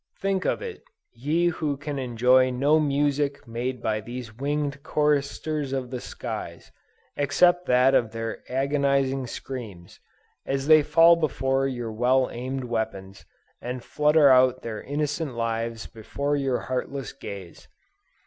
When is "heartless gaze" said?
16.61-17.67